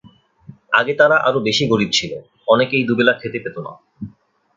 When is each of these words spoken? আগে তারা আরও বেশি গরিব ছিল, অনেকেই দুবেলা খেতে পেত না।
আগে 0.73 0.93
তারা 0.93 1.15
আরও 1.27 1.39
বেশি 1.47 1.63
গরিব 1.71 1.89
ছিল, 1.93 2.11
অনেকেই 2.47 2.83
দুবেলা 2.89 3.13
খেতে 3.13 3.39
পেত 3.43 3.55
না। 3.57 3.71